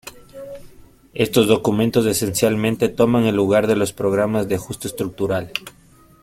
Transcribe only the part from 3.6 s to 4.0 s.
de los